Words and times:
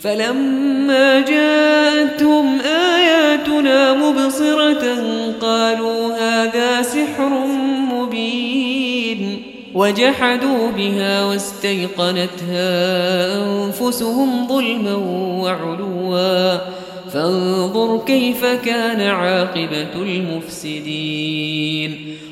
فلما 0.00 1.20
جاءتهم 1.20 2.60
آياتنا 2.60 3.94
مبصرة 3.94 4.84
قالوا 5.40 6.12
هذا 6.16 6.82
سحر 6.82 7.28
مبين 7.92 9.42
وجحدوا 9.74 10.70
بها 10.70 11.24
واستيقنتها 11.24 12.68
أنفسهم 13.44 14.48
ظلما 14.48 14.94
وعلوا 15.42 16.58
فانظر 17.12 18.04
كيف 18.06 18.44
كان 18.44 19.00
عاقبة 19.00 19.94
المفسدين. 19.94 21.38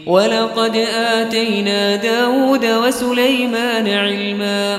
ولقد 0.07 0.77
آتينا 0.95 1.97
داود 1.97 2.65
وسليمان 2.67 3.89
علما 3.89 4.79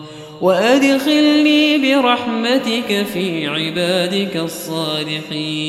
وأدخلني 0.41 1.77
برحمتك 1.77 3.05
في 3.13 3.47
عبادك 3.47 4.37
الصالحين. 4.37 5.61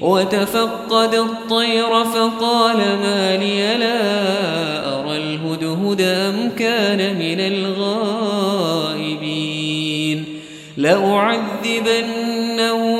وتفقد 0.00 1.14
الطير 1.14 2.04
فقال 2.04 2.76
ما 2.76 3.36
لي 3.36 3.76
لا 3.78 5.00
أرى 5.00 5.16
الهدهد 5.16 6.00
أم 6.00 6.50
كان 6.58 7.18
من 7.18 7.40
الغائبين. 7.40 8.72
لأعذبنه 10.76 12.02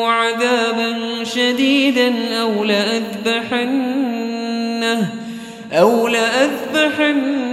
عذابا 0.06 0.94
شديدا 1.24 2.12
أو 2.42 2.64
لأذبحنه 2.64 4.12
أو 5.72 6.08
لأذبحنه 6.08 7.52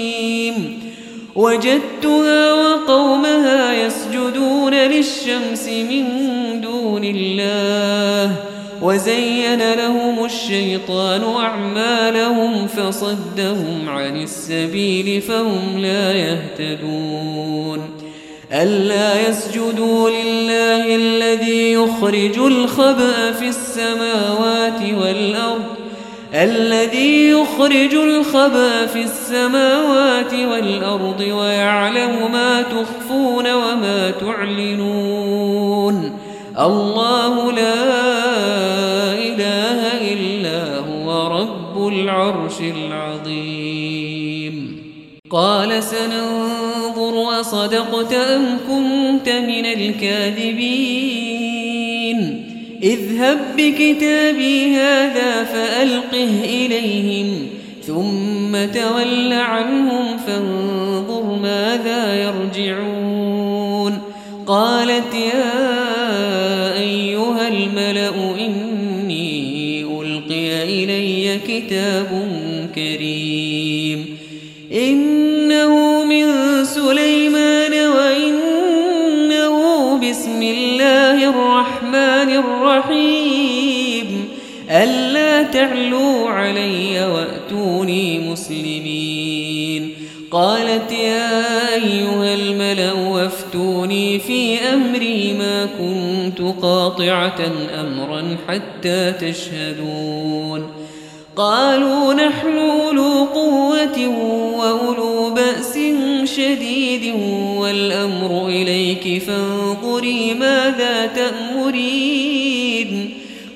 وجدتها 1.35 2.53
وقومها 2.53 3.73
يسجدون 3.73 4.73
للشمس 4.73 5.67
من 5.67 6.05
دون 6.61 7.03
الله 7.03 8.35
وزين 8.81 9.73
لهم 9.73 10.25
الشيطان 10.25 11.23
أعمالهم 11.23 12.67
فصدهم 12.67 13.89
عن 13.89 14.21
السبيل 14.21 15.21
فهم 15.21 15.77
لا 15.77 16.13
يهتدون 16.13 17.89
ألا 18.53 19.29
يسجدوا 19.29 20.09
لله 20.09 20.95
الذي 20.95 21.73
يخرج 21.73 22.39
الخبأ 22.39 23.31
في 23.31 23.47
السماوات 23.47 24.81
والأرض 24.81 25.70
الذي 26.33 27.29
يخرج 27.29 27.93
الخبأ 27.93 28.85
في 28.85 29.01
السماوات 29.01 30.33
والأرض 30.33 31.19
ويعلم 31.19 32.31
ما 32.31 32.61
تخفون 32.61 33.53
وما 33.53 34.11
تعلنون. 34.11 36.17
الله 36.59 37.51
لا 37.51 37.83
إله 39.13 40.01
إلا 40.13 40.77
هو 40.77 41.27
رب 41.27 41.87
العرش 41.87 42.61
العظيم. 42.61 44.01
قال 45.29 45.83
سننظر 45.83 47.39
أصدقت 47.39 48.13
أم 48.13 48.57
كنت 48.67 49.29
من 49.29 49.65
الكاذبين. 49.65 51.31
اذهب 52.83 53.37
بكتابي 53.57 54.75
هذا 54.75 55.43
فألقه 55.43 56.43
إليهم 56.43 57.47
ثم 57.87 58.65
تول 58.73 59.33
عنهم 59.33 60.17
فانظر 60.17 61.39
ماذا 61.41 62.23
يرجعون. 62.23 64.01
قالت 64.47 65.13
يا 65.13 65.90
الرحيم. 82.71 84.27
ألا 84.69 85.43
تعلوا 85.43 86.29
علي 86.29 87.05
وأتوني 87.05 88.19
مسلمين. 88.19 89.93
قالت 90.31 90.91
يا 90.91 91.75
أيها 91.75 92.33
الملأ 92.35 92.93
وافتوني 92.93 94.19
في 94.19 94.59
أمري. 94.59 95.33
ما 95.33 95.65
كنت 95.65 96.41
قاطعة 96.61 97.39
أمرا 97.79 98.37
حتى 98.47 99.11
تشهدون. 99.11 100.67
قالوا 101.35 102.13
نحن 102.13 102.57
أولو 102.57 103.23
قوة 103.23 104.07
وأولو 104.57 105.33
بأس 105.33 105.79
شديد 106.35 107.15
والأمر 107.57 108.47
إليك 108.47 109.23
فانظري 109.23 110.33
ماذا 110.33 111.05
تأمرين. 111.05 112.20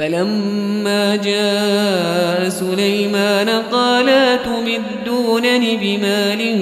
فلما 0.00 1.16
جاء 1.16 2.48
سليمان 2.48 3.48
قال 3.72 4.38
تمدونني 4.44 5.76
بمال 5.76 6.58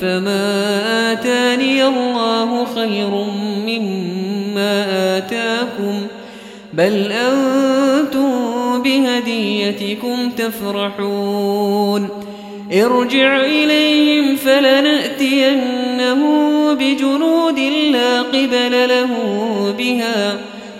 فما 0.00 1.12
آتاني 1.12 1.84
الله 1.86 2.64
خير 2.64 3.10
مما 3.66 4.86
آتاكم 5.18 6.06
بل 6.72 7.12
أنتم 7.12 8.32
بهديتكم 8.82 10.30
تفرحون 10.30 12.08
ارجع 12.72 13.40
إليهم 13.40 14.36
فلنأتينهم 14.36 15.84
بجنود 16.74 17.58
لا 17.92 18.22
قبل 18.22 18.88
له 18.88 19.08
بها 19.78 20.51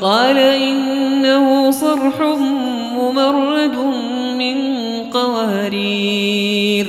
قال 0.00 0.38
إنه 0.38 1.70
صرح 1.70 2.22
ممرد 2.98 3.76
من 4.38 4.56
قوارير. 5.10 6.86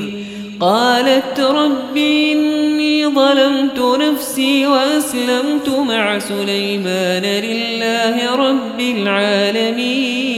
قالت 0.60 1.40
رب 1.40 1.98
إني 1.98 3.08
ظلمت 3.08 3.80
نفسي 3.80 4.68
وأسلمت 4.68 5.70
مع 5.70 6.20
سليمان 6.20 7.24
لله 7.24 8.36
رب 8.36 8.80
العالمين. 8.80 10.30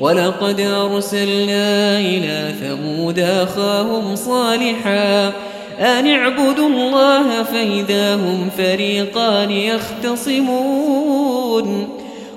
ولقد 0.00 0.60
أرسلنا 0.60 1.98
إلى 1.98 2.54
ثمود 2.60 3.18
أخاهم 3.18 4.16
صالحا. 4.16 5.32
أن 5.80 6.06
اعبدوا 6.06 6.68
الله 6.68 7.42
فإذا 7.42 8.14
هم 8.14 8.50
فريقان 8.58 9.50
يختصمون 9.50 11.10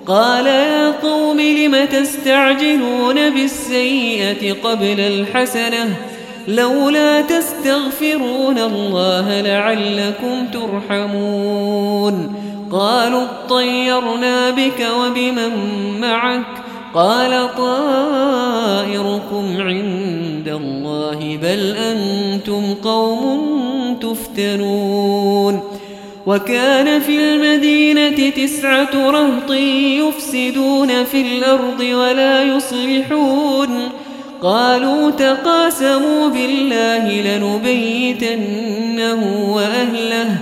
قال 0.08 0.46
يا 0.46 0.92
قوم 0.92 1.40
لم 1.40 1.86
تستعجلون 1.86 3.30
بالسيئة 3.30 4.54
قبل 4.64 5.00
الحسنة 5.00 5.96
لولا 6.48 7.22
تستغفرون 7.22 8.60
الله 8.60 9.42
لعلكم 9.42 10.48
ترحمون 10.54 12.36
قالوا 12.72 13.24
اطيرنا 13.24 14.50
بك 14.50 14.88
وبمن 15.00 15.52
معك 16.02 16.46
قال 16.94 17.56
طائركم 17.58 19.46
عند 20.44 20.62
الله 20.62 21.38
بل 21.38 21.76
أنتم 21.78 22.74
قوم 22.74 23.98
تفتنون 24.02 25.60
وكان 26.26 27.00
في 27.00 27.20
المدينة 27.20 28.30
تسعة 28.30 29.10
رهط 29.10 29.52
يفسدون 30.08 31.04
في 31.04 31.22
الأرض 31.22 31.80
ولا 31.80 32.44
يصلحون 32.44 33.90
قالوا 34.42 35.12
تقاسموا 35.12 36.30
بالله 36.30 37.22
لنبيتنه 37.22 38.74
وأهله 39.56 40.38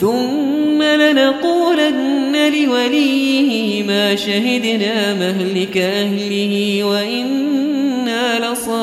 ثم 0.00 0.82
لنقولن 0.82 2.52
لوليه 2.52 3.82
ما 3.82 4.16
شهدنا 4.16 5.14
مهلك 5.14 5.76
أهله 5.76 6.84
وإنا 6.84 7.42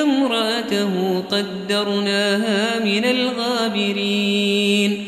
إلا 0.00 0.12
امرأته 0.12 1.22
قدرناها 1.30 2.84
من 2.84 3.04
الغابرين 3.04 5.04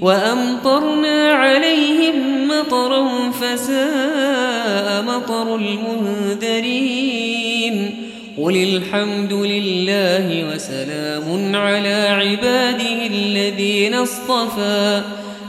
وأمطرنا 0.00 1.32
عليهم 1.32 2.48
مطرا 2.48 3.30
فساء 3.30 5.02
مطر 5.02 5.56
المنذرين 6.36 7.94
قل 8.38 8.56
الحمد 8.56 9.32
لله 9.32 10.54
وسلام 10.54 11.56
على 11.56 12.08
عباده 12.08 13.06
الذين 13.06 13.94
اصطفى 13.94 15.02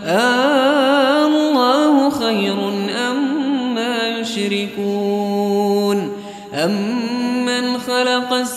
آه 0.06 1.28
الله 1.28 2.10
خير 2.10 2.70
أما 3.10 4.20
يشركون 4.20 6.12
أمن 6.54 7.78
خلق 7.78 8.34
السماوات 8.34 8.57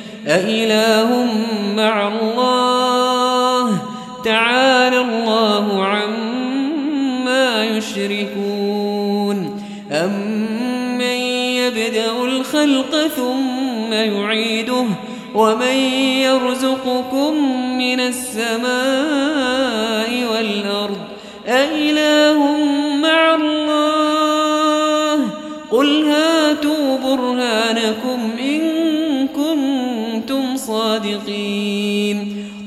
أإله 0.27 1.27
مع 1.75 2.07
الله؟ 2.07 3.77
تعالى 4.25 4.99
الله 4.99 5.85
عما 5.85 7.65
يشركون. 7.65 9.61
أمن 9.91 11.01
يبدأ 11.01 12.11
الخلق 12.23 13.07
ثم 13.15 13.93
يعيده؟ 13.93 14.85
ومن 15.35 15.75
يرزقكم 16.21 17.33
من 17.77 17.99
السماء 17.99 18.69
والأرض؟ 20.33 20.97
أإله 21.47 22.20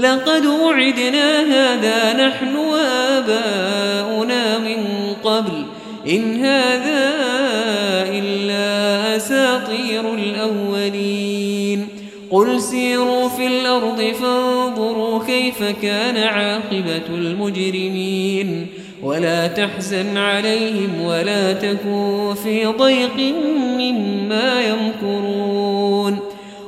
لقد 0.00 0.46
وعدنا 0.46 1.40
هذا 1.40 2.28
نحن 2.28 2.56
وآباؤنا 2.56 4.58
من 4.58 4.86
قبل. 5.24 5.64
إن 6.10 6.44
هذا 6.44 7.10
إلا 8.08 9.16
أساطير 9.16 10.14
الأولين. 10.14 11.88
قل 12.30 12.60
سيروا 12.60 13.28
في 13.28 13.46
الأرض 13.46 14.02
فانظروا 14.02 15.24
كيف 15.26 15.62
كان 15.82 16.16
عاقبة 16.16 17.06
المجرمين. 17.08 18.66
ولا 19.02 19.46
تحزن 19.46 20.16
عليهم 20.16 21.04
ولا 21.04 21.52
تكون 21.52 22.34
في 22.34 22.66
ضيق 22.66 23.34
مما 23.78 24.62
يمكرون. 24.62 25.69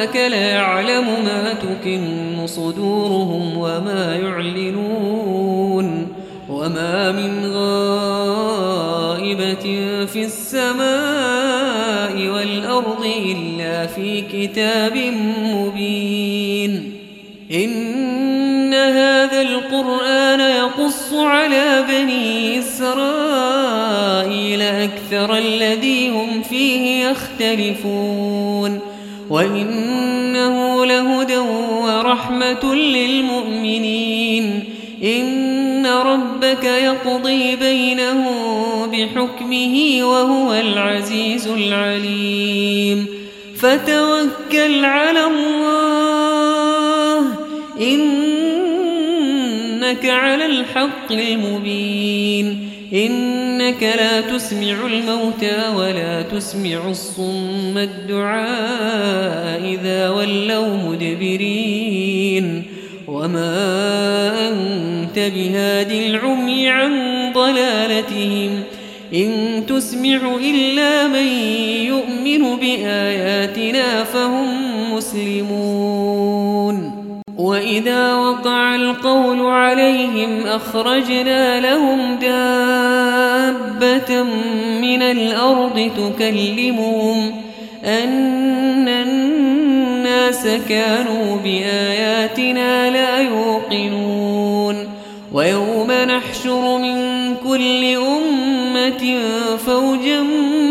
ربك 0.00 0.16
لا 0.16 0.50
يعلم 0.50 1.04
ما 1.24 1.54
تكن 1.54 2.46
صدورهم 2.46 3.56
وما 3.56 4.16
يعلنون 4.16 6.08
وما 6.48 7.12
من 7.12 7.52
غائبة 7.54 8.46
في 10.06 10.24
السماء 10.24 12.16
والأرض 12.28 13.06
إلا 13.26 13.86
في 13.86 14.20
كتاب 14.20 14.96
مبين. 15.54 16.92
إن 17.52 18.74
هذا 18.74 19.42
القرآن 19.42 20.40
يقص 20.40 21.12
على 21.12 21.84
بني 21.88 22.58
إسرائيل 22.58 23.02
أكثر 24.62 25.36
الذي 25.36 26.08
هم 26.08 26.42
فيه 26.42 27.06
يختلفون. 27.06 28.79
وإنه 29.30 30.86
لهدى 30.86 31.38
ورحمة 31.38 32.74
للمؤمنين 32.74 34.64
إن 35.02 35.86
ربك 35.86 36.64
يقضي 36.64 37.56
بينهم 37.56 38.90
بحكمه 38.90 39.98
وهو 40.02 40.54
العزيز 40.54 41.48
العليم 41.48 43.06
فتوكل 43.56 44.84
على 44.84 45.26
الله 45.26 47.26
إنك 47.80 48.46
على 50.06 50.46
الحق 50.46 51.12
المبين 51.12 52.69
إنك 52.92 53.82
لا 53.82 54.20
تسمع 54.20 54.86
الموتى 54.86 55.62
ولا 55.76 56.22
تسمع 56.22 56.88
الصم 56.90 57.78
الدعاء 57.78 59.60
إذا 59.64 60.08
ولوا 60.10 60.76
مدبرين 60.76 62.62
وما 63.08 64.48
أنت 64.48 65.18
بهادي 65.18 66.06
العمي 66.06 66.68
عن 66.68 66.92
ضلالتهم 67.32 68.62
إن 69.14 69.62
تسمع 69.68 70.36
إلا 70.40 71.06
من 71.08 71.26
يؤمن 71.86 72.56
بآياتنا 72.56 74.04
فهم 74.04 74.46
مسلمون 74.94 75.89
وإذا 77.50 78.14
وقع 78.14 78.74
القول 78.74 79.46
عليهم 79.46 80.46
أخرجنا 80.46 81.60
لهم 81.60 82.14
دابة 82.14 84.22
من 84.80 85.02
الأرض 85.02 85.90
تكلمهم 85.96 87.32
أن 87.84 88.88
الناس 88.88 90.46
كانوا 90.68 91.36
بآياتنا 91.44 92.90
لا 92.90 93.20
يوقنون 93.20 94.88
ويوم 95.32 95.92
نحشر 95.92 96.78
من 96.78 97.34
كل 97.48 97.96
أمة 97.96 99.18
فوجا 99.66 100.20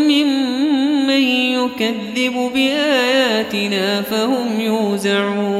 ممن 0.08 1.22
يكذب 1.30 2.50
بآياتنا 2.54 4.02
فهم 4.02 4.60
يوزعون 4.60 5.59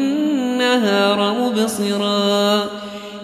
مبصرا. 1.31 2.69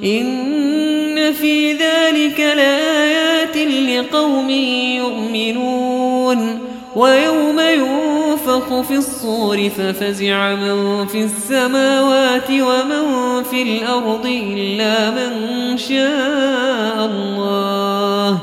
إن 0.03 1.33
في 1.33 1.73
ذلك 1.73 2.39
لآيات 2.39 3.57
لقوم 3.57 4.49
يؤمنون. 4.49 6.59
ويوم 6.95 7.59
ينفخ 7.59 8.81
في 8.81 8.95
الصور 8.95 9.69
ففزع 9.69 10.55
من 10.55 11.07
في 11.07 11.23
السماوات 11.23 12.49
ومن 12.49 13.43
في 13.43 13.61
الأرض 13.61 14.25
إلا 14.25 15.11
من 15.11 15.77
شاء 15.77 17.05
الله. 17.05 18.39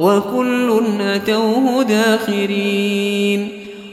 وكل 0.00 0.82
أتوه 1.00 1.82
داخرين. 1.82 3.63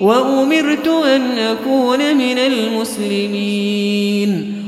وأمرت 0.00 0.88
أن 0.88 1.38
أكون 1.38 2.16
من 2.16 2.38
المسلمين 2.38 3.82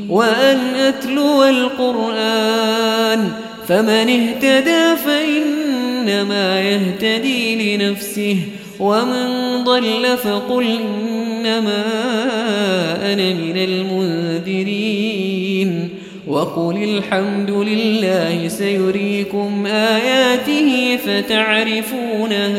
وأن 0.09 0.59
أتلو 0.59 1.45
القرآن 1.45 3.31
فمن 3.69 3.89
اهتدى 3.89 4.97
فإنما 5.07 6.61
يهتدي 6.61 7.77
لنفسه 7.77 8.37
ومن 8.81 9.65
ضل 9.65 10.17
فقل 10.23 10.67
إنما 10.67 11.85
أنا 13.13 13.35
من 13.35 13.57
المنذرين 13.57 15.09
وقل 16.27 16.77
الحمد 16.83 17.51
لله 17.51 18.49
سيريكم 18.49 19.67
آياته 19.67 20.99
فتعرفونها 21.07 22.59